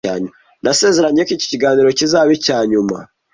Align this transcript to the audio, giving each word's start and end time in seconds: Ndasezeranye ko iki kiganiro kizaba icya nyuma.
Ndasezeranye 0.61 1.21
ko 1.27 1.31
iki 1.35 1.47
kiganiro 1.51 1.89
kizaba 1.99 2.29
icya 2.37 2.57
nyuma. 2.71 2.97